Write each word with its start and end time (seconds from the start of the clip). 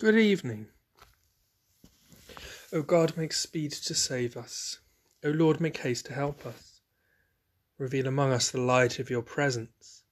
Good 0.00 0.14
evening. 0.16 0.68
O 2.72 2.82
God, 2.82 3.16
make 3.16 3.32
speed 3.32 3.72
to 3.72 3.96
save 3.96 4.36
us. 4.36 4.78
O 5.24 5.30
Lord, 5.30 5.60
make 5.60 5.78
haste 5.78 6.06
to 6.06 6.12
help 6.12 6.46
us. 6.46 6.82
Reveal 7.78 8.06
among 8.06 8.30
us 8.30 8.48
the 8.48 8.60
light 8.60 9.00
of 9.00 9.10
your 9.10 9.22
presence, 9.22 10.04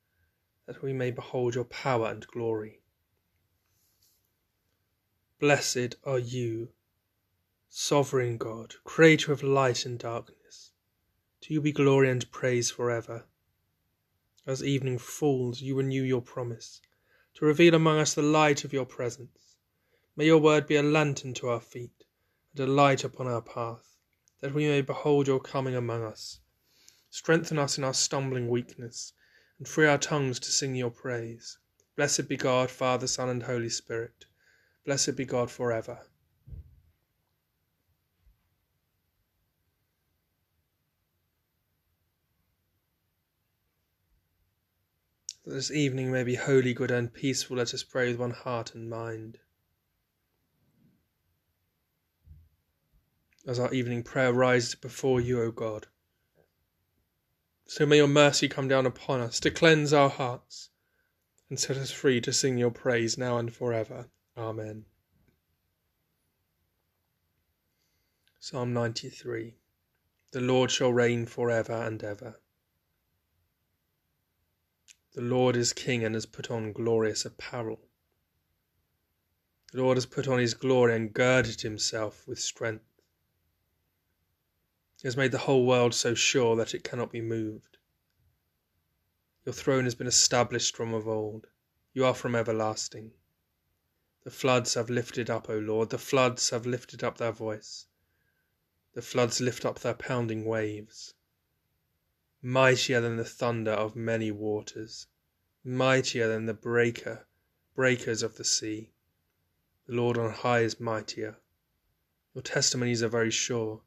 that 0.66 0.82
we 0.82 0.92
may 0.92 1.12
behold 1.12 1.54
your 1.54 1.66
power 1.66 2.08
and 2.08 2.26
glory. 2.26 2.80
Blessed 5.38 5.94
are 6.02 6.18
you, 6.18 6.70
sovereign 7.68 8.38
God, 8.38 8.74
creator 8.82 9.30
of 9.30 9.44
light 9.44 9.86
and 9.86 10.00
darkness. 10.00 10.72
To 11.42 11.54
you 11.54 11.60
be 11.60 11.70
glory 11.70 12.10
and 12.10 12.28
praise 12.32 12.72
forever. 12.72 13.26
As 14.48 14.64
evening 14.64 14.98
falls, 14.98 15.60
you 15.60 15.76
renew 15.76 16.02
your 16.02 16.22
promise 16.22 16.80
to 17.34 17.44
reveal 17.44 17.76
among 17.76 18.00
us 18.00 18.14
the 18.14 18.22
light 18.22 18.64
of 18.64 18.72
your 18.72 18.84
presence. 18.84 19.55
May 20.18 20.24
your 20.24 20.38
word 20.38 20.66
be 20.66 20.76
a 20.76 20.82
lantern 20.82 21.34
to 21.34 21.48
our 21.48 21.60
feet 21.60 22.04
and 22.52 22.66
a 22.66 22.72
light 22.72 23.04
upon 23.04 23.26
our 23.26 23.42
path, 23.42 23.98
that 24.40 24.54
we 24.54 24.66
may 24.66 24.80
behold 24.80 25.26
your 25.26 25.40
coming 25.40 25.76
among 25.76 26.02
us. 26.04 26.40
Strengthen 27.10 27.58
us 27.58 27.76
in 27.76 27.84
our 27.84 27.92
stumbling 27.92 28.48
weakness, 28.48 29.12
and 29.58 29.68
free 29.68 29.86
our 29.86 29.98
tongues 29.98 30.40
to 30.40 30.50
sing 30.50 30.74
your 30.74 30.90
praise. 30.90 31.58
Blessed 31.96 32.28
be 32.28 32.36
God, 32.38 32.70
Father, 32.70 33.06
Son, 33.06 33.28
and 33.28 33.42
Holy 33.42 33.68
Spirit. 33.68 34.24
Blessed 34.86 35.16
be 35.16 35.26
God 35.26 35.50
forever. 35.50 35.98
That 45.44 45.52
this 45.52 45.70
evening 45.70 46.10
may 46.10 46.24
be 46.24 46.36
holy, 46.36 46.72
good, 46.72 46.90
and 46.90 47.12
peaceful, 47.12 47.58
let 47.58 47.74
us 47.74 47.82
pray 47.82 48.08
with 48.08 48.18
one 48.18 48.30
heart 48.30 48.74
and 48.74 48.88
mind. 48.88 49.38
As 53.46 53.60
our 53.60 53.72
evening 53.72 54.02
prayer 54.02 54.32
rises 54.32 54.74
before 54.74 55.20
you, 55.20 55.40
O 55.40 55.52
God, 55.52 55.86
so 57.64 57.86
may 57.86 57.98
your 57.98 58.08
mercy 58.08 58.48
come 58.48 58.66
down 58.66 58.86
upon 58.86 59.20
us 59.20 59.38
to 59.38 59.52
cleanse 59.52 59.92
our 59.92 60.10
hearts 60.10 60.70
and 61.48 61.58
set 61.58 61.76
us 61.76 61.92
free 61.92 62.20
to 62.22 62.32
sing 62.32 62.58
your 62.58 62.72
praise 62.72 63.16
now 63.16 63.38
and 63.38 63.54
forever. 63.54 64.08
Amen. 64.36 64.84
Psalm 68.40 68.72
93 68.72 69.54
The 70.32 70.40
Lord 70.40 70.72
shall 70.72 70.92
reign 70.92 71.24
forever 71.24 71.72
and 71.72 72.02
ever. 72.02 72.40
The 75.14 75.22
Lord 75.22 75.54
is 75.54 75.72
king 75.72 76.04
and 76.04 76.16
has 76.16 76.26
put 76.26 76.50
on 76.50 76.72
glorious 76.72 77.24
apparel. 77.24 77.80
The 79.72 79.82
Lord 79.82 79.96
has 79.96 80.06
put 80.06 80.26
on 80.26 80.40
his 80.40 80.54
glory 80.54 80.96
and 80.96 81.12
girded 81.12 81.60
himself 81.60 82.26
with 82.26 82.40
strength. 82.40 82.95
Has 85.06 85.16
made 85.16 85.30
the 85.30 85.38
whole 85.38 85.64
world 85.64 85.94
so 85.94 86.14
sure 86.14 86.56
that 86.56 86.74
it 86.74 86.82
cannot 86.82 87.12
be 87.12 87.20
moved. 87.20 87.78
Your 89.44 89.52
throne 89.52 89.84
has 89.84 89.94
been 89.94 90.08
established 90.08 90.76
from 90.76 90.92
of 90.92 91.06
old. 91.06 91.46
You 91.94 92.04
are 92.04 92.12
from 92.12 92.34
everlasting. 92.34 93.12
The 94.24 94.32
floods 94.32 94.74
have 94.74 94.90
lifted 94.90 95.30
up, 95.30 95.48
O 95.48 95.58
Lord, 95.58 95.90
the 95.90 95.96
floods 95.96 96.50
have 96.50 96.66
lifted 96.66 97.04
up 97.04 97.18
their 97.18 97.30
voice. 97.30 97.86
The 98.94 99.00
floods 99.00 99.40
lift 99.40 99.64
up 99.64 99.78
their 99.78 99.94
pounding 99.94 100.44
waves 100.44 101.14
mightier 102.42 103.00
than 103.00 103.16
the 103.16 103.24
thunder 103.24 103.70
of 103.70 103.94
many 103.94 104.32
waters, 104.32 105.06
mightier 105.62 106.26
than 106.26 106.46
the 106.46 106.54
breaker, 106.54 107.28
breakers 107.76 108.24
of 108.24 108.38
the 108.38 108.44
sea. 108.44 108.90
The 109.86 109.94
Lord 109.94 110.18
on 110.18 110.32
high 110.32 110.62
is 110.62 110.80
mightier. 110.80 111.36
Your 112.34 112.42
testimonies 112.42 113.04
are 113.04 113.08
very 113.08 113.30
sure. 113.30 113.82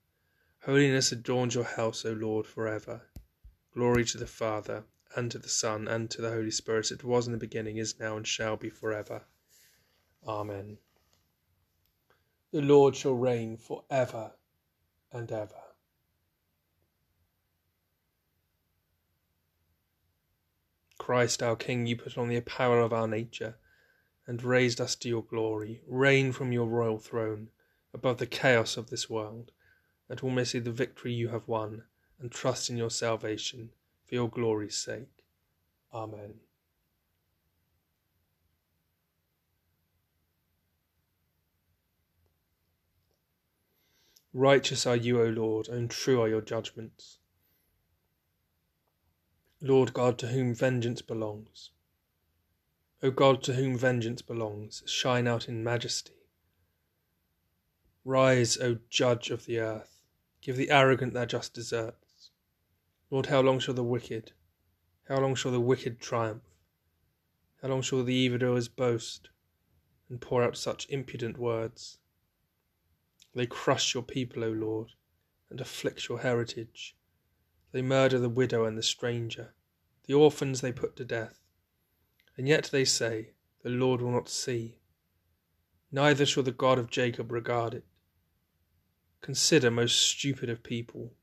Holiness 0.63 1.11
adorns 1.11 1.55
your 1.55 1.63
house, 1.63 2.05
O 2.05 2.11
Lord, 2.11 2.45
forever. 2.45 3.03
Glory 3.73 4.03
to 4.05 4.17
the 4.17 4.27
Father, 4.27 4.83
and 5.15 5.31
to 5.31 5.39
the 5.39 5.49
Son, 5.49 5.87
and 5.87 6.11
to 6.11 6.21
the 6.21 6.31
Holy 6.31 6.51
Spirit, 6.51 6.91
it 6.91 7.03
was 7.03 7.27
in 7.27 7.31
the 7.31 7.39
beginning, 7.39 7.77
is 7.77 7.99
now, 7.99 8.17
and 8.17 8.27
shall 8.27 8.57
be 8.57 8.69
forever. 8.69 9.23
Amen. 10.27 10.77
The 12.51 12.61
Lord 12.61 12.95
shall 12.95 13.13
reign 13.13 13.57
for 13.57 13.83
ever 13.89 14.33
and 15.11 15.31
ever. 15.31 15.55
Christ 20.97 21.41
our 21.41 21.55
King, 21.55 21.87
you 21.87 21.95
put 21.95 22.17
on 22.17 22.27
the 22.27 22.35
apparel 22.35 22.85
of 22.85 22.91
our 22.91 23.07
nature, 23.07 23.57
and 24.27 24.43
raised 24.43 24.81
us 24.81 24.95
to 24.97 25.07
your 25.07 25.23
glory. 25.23 25.81
Reign 25.87 26.33
from 26.33 26.51
your 26.51 26.67
royal 26.67 26.99
throne 26.99 27.49
above 27.93 28.17
the 28.17 28.27
chaos 28.27 28.77
of 28.77 28.89
this 28.89 29.09
world, 29.09 29.51
that 30.09 30.23
all 30.23 30.31
may 30.31 30.43
see 30.43 30.59
the 30.59 30.71
victory 30.71 31.13
you 31.13 31.29
have 31.29 31.47
won, 31.47 31.83
and 32.19 32.31
trust 32.31 32.69
in 32.69 32.75
your 32.75 32.89
salvation 32.89 33.69
for 34.05 34.15
your 34.15 34.27
glory's 34.27 34.75
sake. 34.75 35.23
Amen. 35.93 36.33
Righteous 44.33 44.85
are 44.85 44.95
you, 44.95 45.21
O 45.21 45.25
Lord, 45.25 45.67
and 45.67 45.89
true 45.89 46.21
are 46.21 46.27
your 46.27 46.41
judgments. 46.41 47.17
Lord 49.61 49.93
God, 49.93 50.17
to 50.19 50.27
whom 50.27 50.53
vengeance 50.53 51.01
belongs. 51.01 51.71
O 53.01 53.11
God, 53.11 53.43
to 53.43 53.53
whom 53.53 53.77
vengeance 53.77 54.21
belongs, 54.21 54.83
shine 54.85 55.27
out 55.27 55.47
in 55.47 55.63
majesty. 55.63 56.13
Rise, 58.05 58.57
O 58.57 58.77
Judge 58.89 59.29
of 59.29 59.45
the 59.45 59.59
earth, 59.59 59.98
give 60.41 60.57
the 60.57 60.71
arrogant 60.71 61.13
their 61.13 61.25
just 61.25 61.53
deserts. 61.53 62.31
Lord, 63.09 63.27
how 63.27 63.41
long 63.41 63.59
shall 63.59 63.73
the 63.73 63.83
wicked, 63.83 64.33
how 65.07 65.19
long 65.19 65.35
shall 65.35 65.51
the 65.51 65.59
wicked 65.59 65.99
triumph? 65.99 66.43
How 67.61 67.69
long 67.69 67.81
shall 67.81 68.03
the 68.03 68.13
evildoers 68.13 68.67
boast 68.67 69.29
and 70.07 70.21
pour 70.21 70.43
out 70.43 70.55
such 70.55 70.89
impudent 70.89 71.37
words? 71.37 71.97
They 73.35 73.45
crush 73.45 73.93
your 73.93 74.03
people, 74.03 74.43
O 74.43 74.49
Lord, 74.49 74.91
and 75.49 75.59
afflict 75.59 76.07
your 76.07 76.19
heritage. 76.19 76.95
They 77.71 77.81
murder 77.81 78.19
the 78.19 78.29
widow 78.29 78.65
and 78.65 78.77
the 78.77 78.83
stranger. 78.83 79.53
The 80.05 80.13
orphans 80.13 80.61
they 80.61 80.71
put 80.71 80.95
to 80.95 81.05
death. 81.05 81.39
And 82.37 82.47
yet 82.47 82.69
they 82.71 82.85
say, 82.85 83.31
The 83.63 83.69
Lord 83.69 84.01
will 84.01 84.11
not 84.11 84.29
see. 84.29 84.79
Neither 85.91 86.25
shall 86.25 86.43
the 86.43 86.51
God 86.51 86.79
of 86.79 86.89
Jacob 86.89 87.31
regard 87.31 87.73
it. 87.73 87.85
Consider, 89.21 89.69
most 89.69 90.01
stupid 90.01 90.49
of 90.49 90.63
people, 90.63 91.13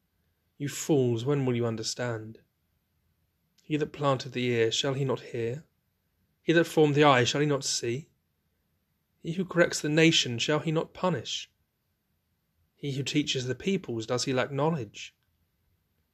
you 0.58 0.68
fools, 0.68 1.24
when 1.24 1.44
will 1.44 1.56
you 1.56 1.66
understand? 1.66 2.38
He 3.62 3.76
that 3.76 3.92
planted 3.92 4.32
the 4.32 4.44
ear, 4.44 4.70
shall 4.70 4.94
he 4.94 5.04
not 5.04 5.20
hear? 5.20 5.64
He 6.42 6.52
that 6.52 6.64
formed 6.64 6.94
the 6.94 7.04
eye, 7.04 7.24
shall 7.24 7.40
he 7.40 7.46
not 7.46 7.64
see? 7.64 8.08
He 9.22 9.32
who 9.32 9.44
corrects 9.44 9.80
the 9.80 9.88
nation, 9.88 10.38
shall 10.38 10.60
he 10.60 10.70
not 10.70 10.94
punish? 10.94 11.50
He 12.76 12.92
who 12.92 13.02
teaches 13.02 13.46
the 13.46 13.54
peoples, 13.54 14.06
does 14.06 14.24
he 14.24 14.32
lack 14.32 14.52
knowledge? 14.52 15.14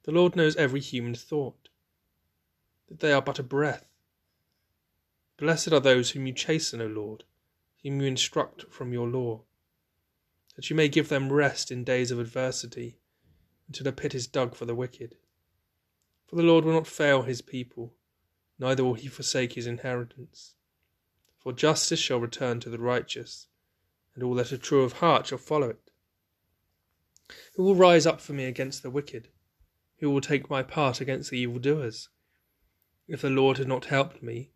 The 0.03 0.11
Lord 0.11 0.35
knows 0.35 0.55
every 0.55 0.79
human 0.79 1.13
thought, 1.13 1.69
that 2.87 2.99
they 2.99 3.13
are 3.13 3.21
but 3.21 3.39
a 3.39 3.43
breath. 3.43 3.85
Blessed 5.37 5.73
are 5.73 5.79
those 5.79 6.11
whom 6.11 6.25
you 6.25 6.33
chasten, 6.33 6.81
O 6.81 6.87
Lord, 6.87 7.23
whom 7.83 8.01
you 8.01 8.07
instruct 8.07 8.65
from 8.71 8.93
your 8.93 9.07
law, 9.07 9.43
that 10.55 10.69
you 10.69 10.75
may 10.75 10.87
give 10.87 11.09
them 11.09 11.31
rest 11.31 11.71
in 11.71 11.83
days 11.83 12.11
of 12.11 12.19
adversity, 12.19 12.99
until 13.67 13.87
a 13.87 13.91
pit 13.91 14.13
is 14.13 14.27
dug 14.27 14.55
for 14.55 14.65
the 14.65 14.75
wicked. 14.75 15.15
For 16.27 16.35
the 16.35 16.43
Lord 16.43 16.65
will 16.65 16.73
not 16.73 16.87
fail 16.87 17.23
his 17.23 17.41
people, 17.41 17.93
neither 18.59 18.83
will 18.83 18.93
he 18.93 19.07
forsake 19.07 19.53
his 19.53 19.67
inheritance. 19.67 20.55
For 21.39 21.53
justice 21.53 21.99
shall 21.99 22.19
return 22.19 22.59
to 22.61 22.69
the 22.69 22.79
righteous, 22.79 23.47
and 24.15 24.23
all 24.23 24.35
that 24.35 24.51
are 24.51 24.57
true 24.57 24.83
of 24.83 24.93
heart 24.93 25.27
shall 25.27 25.37
follow 25.37 25.69
it. 25.69 25.91
Who 27.55 27.63
will 27.63 27.75
rise 27.75 28.05
up 28.05 28.21
for 28.21 28.33
me 28.33 28.45
against 28.45 28.83
the 28.83 28.89
wicked? 28.89 29.29
Who 29.99 30.09
will 30.09 30.21
take 30.21 30.49
my 30.49 30.63
part 30.63 31.01
against 31.01 31.31
the 31.31 31.39
evildoers? 31.39 32.09
If 33.07 33.21
the 33.21 33.29
Lord 33.29 33.57
had 33.57 33.67
not 33.67 33.85
helped 33.85 34.23
me, 34.23 34.51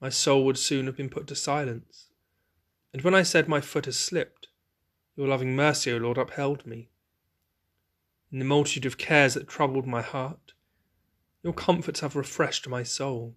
my 0.00 0.08
soul 0.08 0.44
would 0.44 0.58
soon 0.58 0.86
have 0.86 0.96
been 0.96 1.08
put 1.08 1.26
to 1.28 1.34
silence. 1.34 2.08
And 2.92 3.02
when 3.02 3.14
I 3.14 3.22
said 3.22 3.48
my 3.48 3.60
foot 3.60 3.86
has 3.86 3.96
slipped, 3.96 4.48
your 5.18 5.26
loving 5.26 5.56
mercy, 5.56 5.92
O 5.92 5.96
Lord, 5.96 6.16
upheld 6.16 6.64
me. 6.64 6.90
In 8.30 8.38
the 8.38 8.44
multitude 8.44 8.86
of 8.86 8.98
cares 8.98 9.34
that 9.34 9.48
troubled 9.48 9.84
my 9.84 10.00
heart, 10.00 10.52
your 11.42 11.52
comforts 11.52 12.00
have 12.00 12.14
refreshed 12.14 12.68
my 12.68 12.84
soul. 12.84 13.34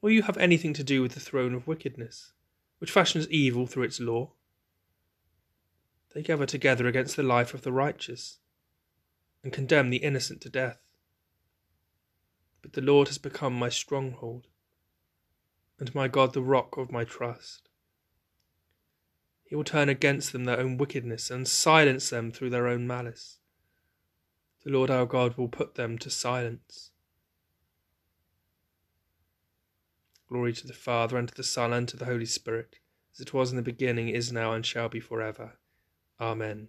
Will 0.00 0.10
you 0.10 0.22
have 0.22 0.36
anything 0.38 0.72
to 0.74 0.82
do 0.82 1.00
with 1.00 1.12
the 1.12 1.20
throne 1.20 1.54
of 1.54 1.68
wickedness, 1.68 2.32
which 2.78 2.90
fashions 2.90 3.28
evil 3.30 3.68
through 3.68 3.84
its 3.84 4.00
law? 4.00 4.32
They 6.12 6.22
gather 6.22 6.44
together 6.44 6.88
against 6.88 7.14
the 7.14 7.22
life 7.22 7.54
of 7.54 7.62
the 7.62 7.70
righteous 7.70 8.38
and 9.44 9.52
condemn 9.52 9.90
the 9.90 9.98
innocent 9.98 10.40
to 10.40 10.50
death. 10.50 10.80
But 12.62 12.72
the 12.72 12.80
Lord 12.80 13.06
has 13.06 13.18
become 13.18 13.54
my 13.54 13.68
stronghold, 13.68 14.48
and 15.78 15.94
my 15.94 16.08
God 16.08 16.32
the 16.32 16.42
rock 16.42 16.76
of 16.76 16.90
my 16.90 17.04
trust. 17.04 17.68
He 19.52 19.56
will 19.56 19.64
turn 19.64 19.90
against 19.90 20.32
them 20.32 20.44
their 20.44 20.58
own 20.58 20.78
wickedness 20.78 21.30
and 21.30 21.46
silence 21.46 22.08
them 22.08 22.32
through 22.32 22.48
their 22.48 22.66
own 22.66 22.86
malice. 22.86 23.36
The 24.64 24.70
Lord 24.70 24.90
our 24.90 25.04
God 25.04 25.36
will 25.36 25.48
put 25.48 25.74
them 25.74 25.98
to 25.98 26.08
silence. 26.08 26.90
Glory 30.26 30.54
to 30.54 30.66
the 30.66 30.72
Father, 30.72 31.18
and 31.18 31.28
to 31.28 31.34
the 31.34 31.44
Son, 31.44 31.74
and 31.74 31.86
to 31.88 31.98
the 31.98 32.06
Holy 32.06 32.24
Spirit, 32.24 32.78
as 33.12 33.20
it 33.20 33.34
was 33.34 33.50
in 33.50 33.56
the 33.56 33.62
beginning, 33.62 34.08
is 34.08 34.32
now, 34.32 34.54
and 34.54 34.64
shall 34.64 34.88
be 34.88 35.00
for 35.00 35.20
ever. 35.20 35.58
Amen. 36.18 36.68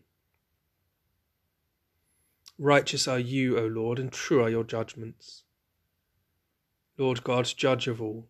Righteous 2.60 3.08
are 3.08 3.18
you, 3.18 3.58
O 3.58 3.66
Lord, 3.66 3.98
and 3.98 4.12
true 4.12 4.44
are 4.44 4.50
your 4.50 4.66
judgments. 4.66 5.44
Lord 6.98 7.24
God, 7.24 7.46
judge 7.46 7.88
of 7.88 8.02
all, 8.02 8.28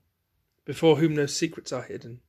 before 0.64 0.98
whom 0.98 1.16
no 1.16 1.26
secrets 1.26 1.72
are 1.72 1.82
hidden. 1.82 2.22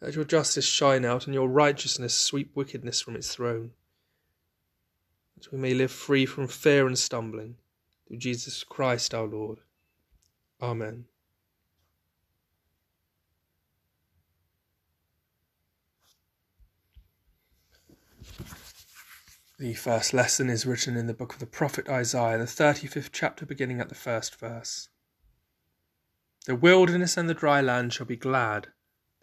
Let 0.00 0.14
your 0.14 0.24
justice 0.24 0.66
shine 0.66 1.04
out, 1.04 1.26
and 1.26 1.34
your 1.34 1.48
righteousness 1.48 2.14
sweep 2.14 2.54
wickedness 2.54 3.00
from 3.00 3.16
its 3.16 3.34
throne 3.34 3.72
that 5.36 5.52
we 5.52 5.58
may 5.58 5.74
live 5.74 5.92
free 5.92 6.26
from 6.26 6.48
fear 6.48 6.86
and 6.86 6.98
stumbling, 6.98 7.56
through 8.06 8.16
Jesus 8.18 8.64
Christ 8.64 9.14
our 9.14 9.26
Lord. 9.26 9.58
Amen. 10.60 11.04
The 19.58 19.74
first 19.74 20.12
lesson 20.12 20.50
is 20.50 20.66
written 20.66 20.96
in 20.96 21.06
the 21.06 21.14
book 21.14 21.32
of 21.32 21.38
the 21.38 21.46
prophet 21.46 21.88
Isaiah, 21.88 22.38
the 22.38 22.44
35th 22.44 23.08
chapter, 23.12 23.46
beginning 23.46 23.80
at 23.80 23.88
the 23.88 23.94
first 23.94 24.38
verse. 24.38 24.88
The 26.46 26.54
wilderness 26.54 27.16
and 27.16 27.28
the 27.28 27.34
dry 27.34 27.60
land 27.60 27.92
shall 27.92 28.06
be 28.06 28.16
glad, 28.16 28.68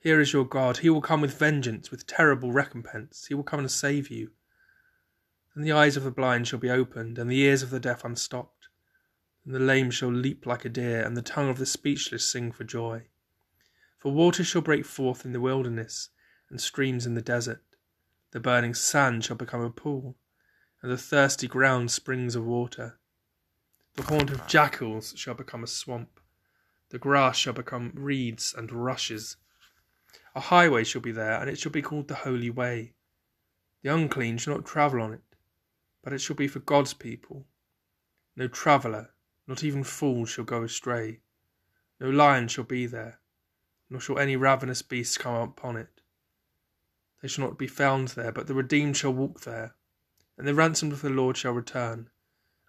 Here 0.00 0.20
is 0.20 0.32
your 0.32 0.44
God. 0.44 0.78
He 0.78 0.90
will 0.90 1.00
come 1.00 1.20
with 1.20 1.38
vengeance, 1.38 1.90
with 1.90 2.06
terrible 2.06 2.52
recompense. 2.52 3.26
He 3.26 3.34
will 3.34 3.42
come 3.42 3.60
and 3.60 3.70
save 3.70 4.10
you. 4.10 4.30
Then 5.54 5.64
the 5.64 5.72
eyes 5.72 5.96
of 5.96 6.04
the 6.04 6.10
blind 6.10 6.46
shall 6.46 6.58
be 6.58 6.70
opened, 6.70 7.18
and 7.18 7.30
the 7.30 7.40
ears 7.40 7.62
of 7.62 7.70
the 7.70 7.80
deaf 7.80 8.04
unstopped 8.04 8.58
and 9.48 9.54
the 9.54 9.60
lame 9.60 9.90
shall 9.90 10.12
leap 10.12 10.44
like 10.44 10.66
a 10.66 10.68
deer, 10.68 11.02
and 11.02 11.16
the 11.16 11.22
tongue 11.22 11.48
of 11.48 11.56
the 11.56 11.64
speechless 11.64 12.28
sing 12.28 12.52
for 12.52 12.64
joy. 12.64 13.06
For 13.96 14.12
waters 14.12 14.46
shall 14.46 14.60
break 14.60 14.84
forth 14.84 15.24
in 15.24 15.32
the 15.32 15.40
wilderness, 15.40 16.10
and 16.50 16.60
streams 16.60 17.06
in 17.06 17.14
the 17.14 17.22
desert. 17.22 17.62
The 18.32 18.40
burning 18.40 18.74
sand 18.74 19.24
shall 19.24 19.36
become 19.36 19.62
a 19.62 19.70
pool, 19.70 20.18
and 20.82 20.92
the 20.92 20.98
thirsty 20.98 21.48
ground 21.48 21.90
springs 21.90 22.36
of 22.36 22.44
water. 22.44 22.98
The 23.94 24.02
haunt 24.02 24.28
of 24.28 24.46
jackals 24.46 25.14
shall 25.16 25.32
become 25.32 25.64
a 25.64 25.66
swamp. 25.66 26.20
The 26.90 26.98
grass 26.98 27.38
shall 27.38 27.54
become 27.54 27.92
reeds 27.94 28.54
and 28.54 28.70
rushes. 28.70 29.38
A 30.38 30.40
highway 30.40 30.84
shall 30.84 31.00
be 31.00 31.10
there, 31.10 31.40
and 31.40 31.50
it 31.50 31.58
shall 31.58 31.72
be 31.72 31.82
called 31.82 32.06
the 32.06 32.14
Holy 32.14 32.48
Way. 32.48 32.94
The 33.82 33.92
unclean 33.92 34.38
shall 34.38 34.54
not 34.54 34.64
travel 34.64 35.02
on 35.02 35.12
it, 35.12 35.34
but 36.00 36.12
it 36.12 36.20
shall 36.20 36.36
be 36.36 36.46
for 36.46 36.60
God's 36.60 36.94
people. 36.94 37.48
No 38.36 38.46
traveller, 38.46 39.12
not 39.48 39.64
even 39.64 39.82
fool, 39.82 40.26
shall 40.26 40.44
go 40.44 40.62
astray. 40.62 41.22
No 41.98 42.08
lion 42.08 42.46
shall 42.46 42.62
be 42.62 42.86
there, 42.86 43.18
nor 43.90 44.00
shall 44.00 44.20
any 44.20 44.36
ravenous 44.36 44.80
beast 44.80 45.18
come 45.18 45.34
upon 45.34 45.76
it. 45.76 46.02
They 47.20 47.26
shall 47.26 47.44
not 47.44 47.58
be 47.58 47.66
found 47.66 48.06
there, 48.10 48.30
but 48.30 48.46
the 48.46 48.54
redeemed 48.54 48.96
shall 48.96 49.12
walk 49.12 49.40
there, 49.40 49.74
and 50.36 50.46
the 50.46 50.54
ransomed 50.54 50.92
of 50.92 51.02
the 51.02 51.10
Lord 51.10 51.36
shall 51.36 51.50
return, 51.50 52.10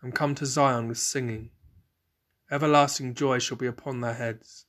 and 0.02 0.16
come 0.16 0.34
to 0.34 0.48
Zion 0.48 0.88
with 0.88 0.98
singing. 0.98 1.52
Everlasting 2.50 3.14
joy 3.14 3.38
shall 3.38 3.58
be 3.58 3.68
upon 3.68 4.02
their 4.02 4.16
heads. 4.16 4.66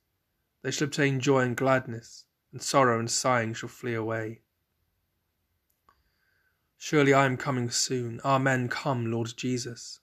They 0.61 0.71
shall 0.71 0.89
obtain 0.89 1.21
joy 1.21 1.41
and 1.41 1.57
gladness, 1.57 2.27
and 2.53 2.63
sorrow 2.63 2.99
and 2.99 3.11
sighing 3.11 3.55
shall 3.55 3.69
flee 3.69 3.95
away. 3.95 4.41
Surely 6.77 7.13
I 7.13 7.27
am 7.27 7.37
coming 7.37 7.71
soon. 7.71 8.21
Amen. 8.25 8.69
Come, 8.69 9.11
Lord 9.11 9.35
Jesus. 9.37 10.01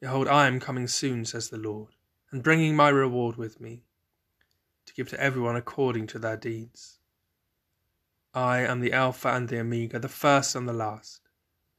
Behold, 0.00 0.26
I 0.26 0.46
am 0.46 0.58
coming 0.58 0.88
soon, 0.88 1.24
says 1.24 1.48
the 1.48 1.58
Lord, 1.58 1.90
and 2.30 2.42
bringing 2.42 2.74
my 2.74 2.88
reward 2.88 3.36
with 3.36 3.60
me, 3.60 3.84
to 4.86 4.94
give 4.94 5.08
to 5.10 5.20
everyone 5.20 5.54
according 5.54 6.08
to 6.08 6.18
their 6.18 6.36
deeds. 6.36 6.98
I 8.34 8.60
am 8.60 8.80
the 8.80 8.92
Alpha 8.92 9.28
and 9.28 9.48
the 9.48 9.60
Omega, 9.60 9.98
the 9.98 10.08
first 10.08 10.56
and 10.56 10.66
the 10.66 10.72
last, 10.72 11.20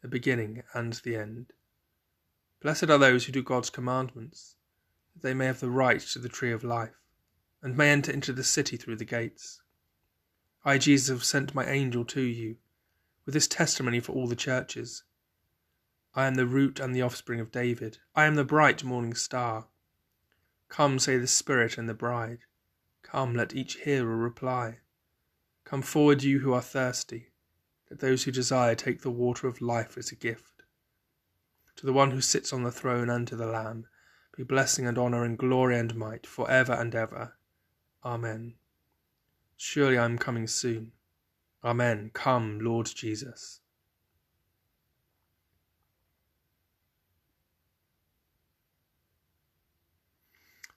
the 0.02 0.08
beginning 0.08 0.64
and 0.74 0.94
the 1.04 1.16
end. 1.16 1.54
Blessed 2.62 2.90
are 2.90 2.98
those 2.98 3.26
who 3.26 3.34
do 3.34 3.44
God's 3.44 3.70
commandments, 3.70 4.56
that 5.14 5.28
they 5.28 5.34
may 5.34 5.48
have 5.48 5.60
the 5.60 5.70
right 5.70 6.00
to 6.00 6.20
the 6.20 6.30
tree 6.30 6.52
of 6.52 6.64
life, 6.64 7.03
and 7.64 7.76
may 7.76 7.90
enter 7.90 8.12
into 8.12 8.34
the 8.34 8.44
city 8.44 8.78
through 8.78 8.98
the 8.98 9.06
gates. 9.06 9.62
I, 10.66 10.78
Jesus, 10.78 11.08
have 11.08 11.24
sent 11.24 11.56
my 11.56 11.66
angel 11.66 12.06
to 12.06 12.22
you, 12.22 12.58
with 13.26 13.34
this 13.34 13.48
testimony 13.48 14.02
for 14.02 14.12
all 14.12 14.28
the 14.28 14.36
churches. 14.36 15.04
I 16.14 16.28
am 16.28 16.36
the 16.36 16.46
root 16.46 16.80
and 16.80 16.94
the 16.94 17.02
offspring 17.02 17.40
of 17.40 17.52
David. 17.52 17.98
I 18.16 18.26
am 18.26 18.36
the 18.36 18.44
bright 18.44 18.84
morning 18.84 19.16
star. 19.16 19.68
Come, 20.68 21.00
say 21.00 21.18
the 21.18 21.26
Spirit 21.26 21.78
and 21.78 21.88
the 21.88 21.94
bride. 21.94 22.40
Come, 23.02 23.34
let 23.34 23.56
each 23.56 23.76
hearer 23.78 24.16
reply. 24.16 24.80
Come 25.64 25.82
forward, 25.82 26.22
you 26.22 26.40
who 26.40 26.54
are 26.54 26.62
thirsty. 26.62 27.30
Let 27.90 28.00
those 28.00 28.24
who 28.24 28.32
desire 28.32 28.76
take 28.76 29.02
the 29.02 29.10
water 29.10 29.48
of 29.48 29.62
life 29.62 29.98
as 29.98 30.12
a 30.12 30.16
gift. 30.16 30.64
To 31.78 31.86
the 31.86 31.94
one 31.94 32.12
who 32.12 32.22
sits 32.22 32.52
on 32.52 32.64
the 32.64 32.72
throne 32.72 33.10
and 33.10 33.28
to 33.28 33.36
the 33.36 33.48
Lamb 33.48 33.88
be 34.36 34.44
blessing 34.44 34.86
and 34.86 34.98
honour 34.98 35.24
and 35.24 35.38
glory 35.38 35.78
and 35.78 35.96
might 35.96 36.26
for 36.26 36.50
ever 36.50 36.74
and 36.74 36.94
ever. 36.96 37.38
Amen. 38.06 38.56
Surely 39.56 39.98
I 39.98 40.06
am 40.06 40.18
coming 40.18 40.48
soon. 40.48 40.92
Amen. 41.64 42.12
Come, 42.14 42.60
Lord 42.60 42.88
Jesus. 42.88 43.62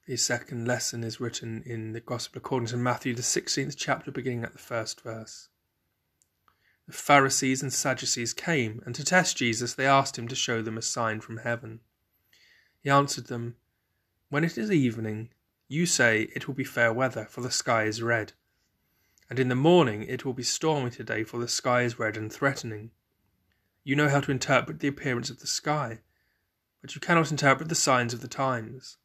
The 0.07 0.17
second 0.17 0.69
lesson 0.69 1.03
is 1.03 1.19
written 1.19 1.65
in 1.67 1.93
the 1.93 2.01
Gospel 2.01 2.39
according 2.39 2.69
to 2.69 2.77
Matthew, 2.77 3.13
the 3.13 3.23
16th 3.23 3.75
chapter, 3.77 4.13
beginning 4.13 4.45
at 4.45 4.53
the 4.53 4.59
first 4.59 5.01
verse. 5.01 5.49
The 6.87 6.93
Pharisees 6.93 7.61
and 7.61 7.73
Sadducees 7.73 8.33
came, 8.33 8.81
and 8.87 8.95
to 8.95 9.05
test 9.05 9.37
Jesus, 9.37 9.75
they 9.75 9.87
asked 9.87 10.17
him 10.17 10.29
to 10.29 10.37
show 10.37 10.63
them 10.63 10.79
a 10.79 10.83
sign 10.83 11.21
from 11.21 11.39
heaven. 11.39 11.81
He 12.81 12.89
answered 12.89 13.27
them, 13.27 13.57
When 14.29 14.45
it 14.45 14.57
is 14.57 14.71
evening, 14.71 15.31
you 15.69 15.87
say 15.87 16.29
it 16.35 16.47
will 16.47 16.55
be 16.55 16.65
fair 16.65 16.93
weather, 16.93 17.27
for 17.29 17.41
the 17.41 17.51
sky 17.51 17.85
is 17.85 18.03
red. 18.03 18.33
And 19.29 19.39
in 19.39 19.49
the 19.49 19.55
morning 19.55 20.03
it 20.05 20.25
will 20.25 20.33
be 20.33 20.43
stormy 20.43 20.91
today, 20.91 21.25
for 21.25 21.39
the 21.39 21.49
sky 21.49 21.83
is 21.83 21.99
red 21.99 22.17
and 22.17 22.33
threatening. 22.33 22.93
You 23.83 23.97
know 23.97 24.09
how 24.09 24.21
to 24.21 24.31
interpret 24.31 24.81
the 24.81 24.89
appearance 24.89 25.31
of 25.31 25.41
the 25.41 25.47
sky, 25.47 26.01
but 26.81 26.95
you 26.95 27.01
cannot 27.01 27.31
interpret 27.31 27.69
the 27.69 27.75
signs 27.75 28.15
of 28.15 28.21
the 28.21 28.29
times. 28.29 28.99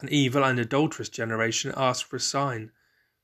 An 0.00 0.08
evil 0.08 0.44
and 0.44 0.58
adulterous 0.58 1.08
generation 1.08 1.72
asks 1.76 2.08
for 2.08 2.16
a 2.16 2.20
sign, 2.20 2.72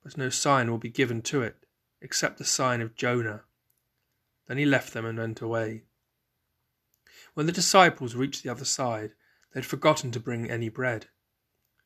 but 0.02 0.16
no 0.16 0.28
sign 0.28 0.70
will 0.70 0.78
be 0.78 0.90
given 0.90 1.22
to 1.22 1.42
it, 1.42 1.56
except 2.00 2.38
the 2.38 2.44
sign 2.44 2.80
of 2.80 2.94
Jonah. 2.94 3.42
Then 4.46 4.58
he 4.58 4.64
left 4.64 4.92
them 4.92 5.04
and 5.04 5.18
went 5.18 5.40
away. 5.40 5.84
When 7.34 7.46
the 7.46 7.52
disciples 7.52 8.14
reached 8.14 8.42
the 8.42 8.50
other 8.50 8.64
side, 8.64 9.14
they 9.52 9.60
had 9.60 9.66
forgotten 9.66 10.10
to 10.12 10.20
bring 10.20 10.50
any 10.50 10.68
bread. 10.68 11.06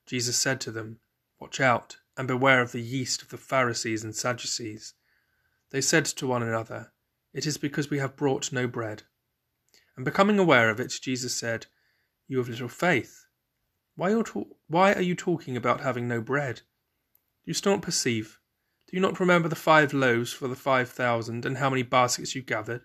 Jesus 0.07 0.37
said 0.37 0.61
to 0.63 0.71
them, 0.71 0.99
Watch 1.39 1.61
out, 1.61 1.97
and 2.17 2.29
beware 2.29 2.61
of 2.61 2.73
the 2.73 2.81
yeast 2.81 3.23
of 3.23 3.29
the 3.29 3.37
Pharisees 3.37 4.05
and 4.05 4.15
Sadducees. 4.15 4.95
They 5.71 5.81
said 5.81 6.05
to 6.05 6.27
one 6.27 6.43
another, 6.43 6.93
It 7.33 7.47
is 7.47 7.59
because 7.59 7.91
we 7.91 7.99
have 7.99 8.17
brought 8.17 8.53
no 8.53 8.67
bread. 8.67 9.05
And 9.97 10.05
becoming 10.05 10.39
aware 10.39 10.71
of 10.71 10.81
it, 10.81 10.93
Jesus 11.03 11.35
said, 11.35 11.67
You 12.29 12.39
have 12.39 12.49
little 12.49 12.69
faith. 12.69 13.25
Why, 13.95 14.15
why 14.69 14.93
are 14.95 15.03
you 15.03 15.15
talking 15.15 15.57
about 15.57 15.81
having 15.81 16.09
no 16.09 16.21
bread? 16.21 16.57
Do 16.57 17.51
you 17.51 17.55
still 17.55 17.73
not 17.73 17.83
perceive? 17.83 18.39
Do 18.89 18.97
you 18.97 19.01
not 19.01 19.21
remember 19.21 19.49
the 19.49 19.57
five 19.57 19.93
loaves 19.93 20.33
for 20.33 20.49
the 20.49 20.55
five 20.55 20.89
thousand, 20.89 21.45
and 21.45 21.59
how 21.59 21.71
many 21.71 21.83
baskets 21.83 22.35
you 22.35 22.43
gathered? 22.43 22.83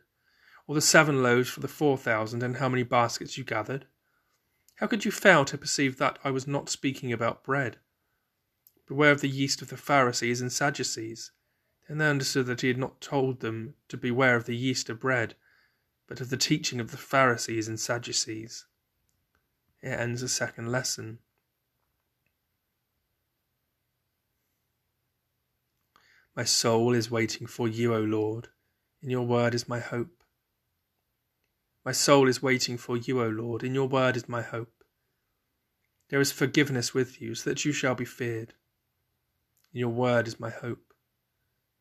Or 0.65 0.75
the 0.75 0.81
seven 0.81 1.21
loaves 1.23 1.49
for 1.49 1.59
the 1.59 1.67
four 1.67 1.97
thousand, 1.97 2.43
and 2.43 2.57
how 2.57 2.69
many 2.69 2.83
baskets 2.83 3.37
you 3.37 3.43
gathered? 3.43 3.87
How 4.77 4.85
could 4.85 5.05
you 5.05 5.11
fail 5.11 5.43
to 5.45 5.57
perceive 5.57 5.97
that 5.97 6.19
I 6.23 6.29
was 6.29 6.47
not 6.47 6.69
speaking 6.69 7.11
about 7.11 7.43
bread? 7.43 7.77
Beware 8.87 9.11
of 9.11 9.21
the 9.21 9.29
yeast 9.29 9.61
of 9.61 9.69
the 9.69 9.77
Pharisees 9.77 10.39
and 10.39 10.51
Sadducees. 10.51 11.31
Then 11.87 11.97
they 11.97 12.09
understood 12.09 12.45
that 12.45 12.61
he 12.61 12.67
had 12.67 12.77
not 12.77 13.01
told 13.01 13.39
them 13.39 13.73
to 13.87 13.97
beware 13.97 14.35
of 14.35 14.45
the 14.45 14.55
yeast 14.55 14.89
of 14.89 14.99
bread, 14.99 15.35
but 16.07 16.21
of 16.21 16.29
the 16.29 16.37
teaching 16.37 16.79
of 16.79 16.91
the 16.91 16.97
Pharisees 16.97 17.67
and 17.67 17.79
Sadducees. 17.79 18.65
Here 19.81 19.93
ends 19.93 20.21
the 20.21 20.29
second 20.29 20.71
lesson. 20.71 21.19
My 26.35 26.43
soul 26.43 26.93
is 26.93 27.09
waiting 27.09 27.47
for 27.47 27.67
you, 27.67 27.95
O 27.95 27.99
Lord. 27.99 28.49
In 29.01 29.09
your 29.09 29.25
word 29.25 29.55
is 29.55 29.67
my 29.67 29.79
hope. 29.79 30.16
My 31.87 31.93
soul 31.93 32.27
is 32.27 32.43
waiting 32.43 32.77
for 32.77 32.97
you, 32.97 33.23
O 33.23 33.29
Lord. 33.29 33.63
In 33.63 33.73
your 33.73 33.87
word 33.87 34.17
is 34.17 34.27
my 34.27 34.41
hope. 34.41 34.83
There 36.09 36.19
is 36.19 36.33
forgiveness 36.33 36.93
with 36.93 37.21
you, 37.21 37.33
so 37.33 37.49
that 37.49 37.63
you 37.63 37.71
shall 37.71 37.95
be 37.95 38.03
feared. 38.03 38.55
In 39.73 39.79
your 39.79 39.87
word 39.87 40.27
is 40.27 40.37
my 40.37 40.49
hope. 40.49 40.93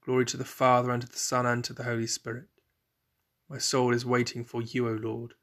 Glory 0.04 0.24
to 0.26 0.36
the 0.36 0.44
Father, 0.44 0.92
and 0.92 1.02
to 1.02 1.08
the 1.08 1.18
Son, 1.18 1.44
and 1.44 1.64
to 1.64 1.72
the 1.72 1.82
Holy 1.82 2.06
Spirit. 2.06 2.46
My 3.48 3.58
soul 3.58 3.92
is 3.92 4.06
waiting 4.06 4.44
for 4.44 4.62
you, 4.62 4.88
O 4.88 4.92
Lord. 4.92 5.34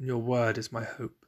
In 0.00 0.06
your 0.06 0.18
word 0.18 0.58
is 0.58 0.72
my 0.72 0.82
hope. 0.82 1.24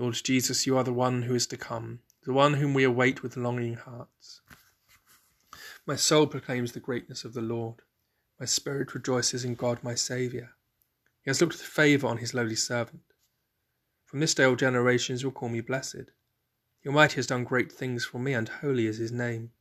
Lord 0.00 0.14
Jesus, 0.14 0.66
you 0.66 0.76
are 0.76 0.82
the 0.82 0.92
one 0.92 1.22
who 1.22 1.36
is 1.36 1.46
to 1.46 1.56
come, 1.56 2.00
the 2.24 2.32
one 2.32 2.54
whom 2.54 2.74
we 2.74 2.82
await 2.82 3.22
with 3.22 3.36
longing 3.36 3.74
hearts. 3.74 4.40
My 5.86 5.96
soul 5.96 6.26
proclaims 6.26 6.72
the 6.72 6.80
greatness 6.80 7.24
of 7.24 7.34
the 7.34 7.42
Lord. 7.42 7.82
My 8.40 8.46
spirit 8.46 8.94
rejoices 8.94 9.44
in 9.44 9.54
God 9.54 9.82
my 9.82 9.94
Saviour. 9.94 10.54
He 11.22 11.30
has 11.30 11.40
looked 11.40 11.54
with 11.54 11.62
favour 11.62 12.06
on 12.06 12.18
his 12.18 12.32
lowly 12.32 12.56
servant. 12.56 13.02
From 14.06 14.20
this 14.20 14.34
day 14.34 14.44
all 14.44 14.56
generations 14.56 15.24
will 15.24 15.32
call 15.32 15.50
me 15.50 15.60
blessed. 15.60 16.10
The 16.82 16.88
Almighty 16.88 17.16
has 17.16 17.26
done 17.26 17.44
great 17.44 17.70
things 17.70 18.04
for 18.04 18.18
me, 18.18 18.32
and 18.32 18.48
holy 18.48 18.86
is 18.86 18.96
his 18.96 19.12
name. 19.12 19.52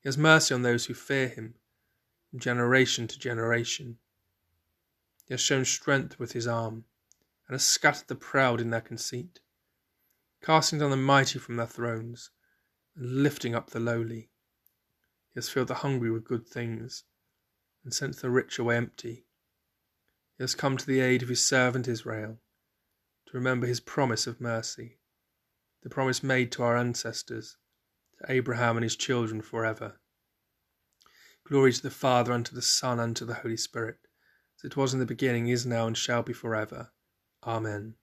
He 0.00 0.08
has 0.08 0.18
mercy 0.18 0.54
on 0.54 0.62
those 0.62 0.86
who 0.86 0.94
fear 0.94 1.28
him, 1.28 1.54
from 2.30 2.38
generation 2.38 3.08
to 3.08 3.18
generation. 3.18 3.98
He 5.26 5.34
has 5.34 5.40
shown 5.40 5.64
strength 5.64 6.18
with 6.18 6.32
his 6.32 6.46
arm 6.46 6.84
and 7.48 7.54
has 7.54 7.64
scattered 7.64 8.08
the 8.08 8.14
proud 8.14 8.60
in 8.60 8.70
their 8.70 8.80
conceit, 8.80 9.40
casting 10.42 10.78
down 10.78 10.90
the 10.90 10.96
mighty 10.96 11.38
from 11.38 11.56
their 11.56 11.66
thrones, 11.66 12.30
and 12.94 13.22
lifting 13.22 13.54
up 13.54 13.70
the 13.70 13.80
lowly. 13.80 14.28
He 15.34 15.38
has 15.38 15.48
filled 15.48 15.66
the 15.66 15.74
hungry 15.74 16.12
with 16.12 16.24
good 16.24 16.46
things, 16.46 17.02
and 17.82 17.92
sent 17.92 18.16
the 18.16 18.30
rich 18.30 18.56
away 18.60 18.76
empty. 18.76 19.26
He 20.38 20.44
has 20.44 20.54
come 20.54 20.76
to 20.76 20.86
the 20.86 21.00
aid 21.00 21.24
of 21.24 21.28
his 21.28 21.44
servant 21.44 21.88
Israel, 21.88 22.38
to 23.26 23.36
remember 23.36 23.66
his 23.66 23.80
promise 23.80 24.28
of 24.28 24.40
mercy, 24.40 25.00
the 25.82 25.90
promise 25.90 26.22
made 26.22 26.52
to 26.52 26.62
our 26.62 26.76
ancestors, 26.76 27.56
to 28.18 28.32
Abraham 28.32 28.76
and 28.76 28.84
his 28.84 28.94
children 28.94 29.42
forever. 29.42 29.98
Glory 31.44 31.72
to 31.72 31.82
the 31.82 31.90
Father, 31.90 32.32
and 32.32 32.46
to 32.46 32.54
the 32.54 32.62
Son, 32.62 33.00
and 33.00 33.16
to 33.16 33.24
the 33.24 33.34
Holy 33.34 33.56
Spirit, 33.56 33.98
as 34.56 34.64
it 34.64 34.76
was 34.76 34.94
in 34.94 35.00
the 35.00 35.04
beginning, 35.04 35.48
is 35.48 35.66
now, 35.66 35.88
and 35.88 35.98
shall 35.98 36.22
be 36.22 36.32
forever. 36.32 36.92
Amen. 37.44 37.96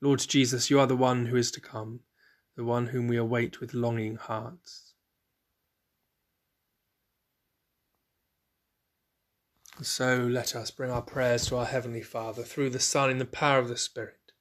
Lord 0.00 0.18
Jesus, 0.18 0.68
you 0.68 0.80
are 0.80 0.86
the 0.88 0.96
one 0.96 1.26
who 1.26 1.36
is 1.36 1.52
to 1.52 1.60
come, 1.60 2.00
the 2.56 2.64
one 2.64 2.88
whom 2.88 3.06
we 3.06 3.16
await 3.16 3.60
with 3.60 3.72
longing 3.72 4.16
hearts. 4.16 4.91
So 9.80 10.18
let 10.18 10.54
us 10.54 10.70
bring 10.70 10.90
our 10.90 11.02
prayers 11.02 11.46
to 11.46 11.56
our 11.56 11.64
Heavenly 11.64 12.02
Father 12.02 12.42
through 12.42 12.70
the 12.70 12.78
Son 12.78 13.10
in 13.10 13.18
the 13.18 13.24
power 13.24 13.58
of 13.58 13.68
the 13.68 13.76
Spirit. 13.76 14.32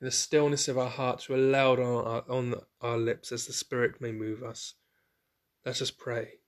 In 0.00 0.06
the 0.06 0.10
stillness 0.10 0.68
of 0.68 0.76
our 0.76 0.90
hearts, 0.90 1.28
we're 1.28 1.38
loud 1.38 1.78
on 1.78 2.04
our, 2.04 2.24
on 2.28 2.54
our 2.80 2.98
lips 2.98 3.32
as 3.32 3.46
the 3.46 3.52
Spirit 3.52 4.00
may 4.00 4.12
move 4.12 4.42
us. 4.42 4.74
Let 5.64 5.80
us 5.80 5.90
pray. 5.90 6.40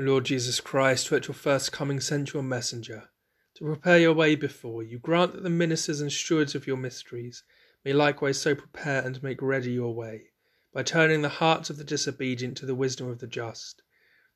Lord 0.00 0.24
Jesus 0.24 0.60
Christ, 0.60 1.08
who 1.08 1.16
at 1.16 1.28
your 1.28 1.34
first 1.34 1.72
coming 1.72 2.00
sent 2.00 2.32
your 2.32 2.42
messenger, 2.42 3.10
to 3.54 3.64
prepare 3.64 3.98
your 3.98 4.14
way 4.14 4.34
before 4.34 4.82
you. 4.82 4.98
Grant 4.98 5.32
that 5.32 5.42
the 5.42 5.50
ministers 5.50 6.00
and 6.00 6.10
stewards 6.10 6.54
of 6.54 6.66
your 6.66 6.76
mysteries 6.76 7.42
may 7.84 7.92
likewise 7.92 8.40
so 8.40 8.54
prepare 8.54 9.02
and 9.02 9.22
make 9.22 9.42
ready 9.42 9.72
your 9.72 9.94
way, 9.94 10.30
by 10.72 10.82
turning 10.82 11.22
the 11.22 11.28
hearts 11.28 11.70
of 11.70 11.76
the 11.76 11.84
disobedient 11.84 12.56
to 12.56 12.66
the 12.66 12.74
wisdom 12.74 13.08
of 13.08 13.18
the 13.18 13.26
just, 13.26 13.82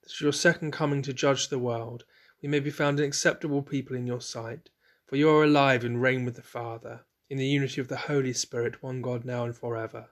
that 0.03 0.13
at 0.13 0.21
your 0.21 0.33
second 0.33 0.71
coming 0.71 1.03
to 1.03 1.13
judge 1.13 1.49
the 1.49 1.59
world 1.59 2.05
we 2.43 2.49
may 2.49 2.61
be 2.61 2.71
found 2.71 3.01
an 3.01 3.07
acceptable 3.07 3.63
people 3.63 3.97
in 3.97 4.07
your 4.07 4.21
sight. 4.21 4.69
For 5.07 5.17
you 5.17 5.31
are 5.31 5.45
alive 5.45 5.85
and 5.85 6.01
reign 6.01 6.25
with 6.25 6.37
the 6.37 6.43
Father, 6.43 7.07
in 7.31 7.39
the 7.39 7.47
unity 7.47 7.81
of 7.81 7.89
the 7.89 7.97
Holy 7.97 8.33
Spirit, 8.33 8.83
one 8.83 9.01
God 9.01 9.25
now 9.25 9.45
and 9.45 9.57
for 9.57 9.77
ever. 9.77 10.11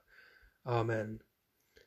Amen. 0.65 1.21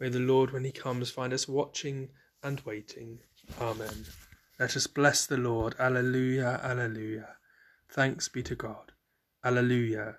May 0.00 0.08
the 0.08 0.18
Lord, 0.18 0.50
when 0.50 0.64
he 0.64 0.72
comes, 0.72 1.10
find 1.10 1.32
us 1.34 1.46
watching 1.46 2.08
and 2.42 2.58
waiting. 2.60 3.18
Amen. 3.60 4.06
Let 4.58 4.74
us 4.74 4.86
bless 4.86 5.26
the 5.26 5.36
Lord. 5.36 5.74
Alleluia, 5.78 6.58
alleluia. 6.64 7.36
Thanks 7.90 8.28
be 8.28 8.42
to 8.44 8.54
God. 8.54 8.92
Alleluia, 9.44 10.16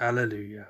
alleluia. 0.00 0.66